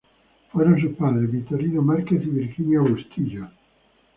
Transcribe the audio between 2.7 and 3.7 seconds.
Bustillos.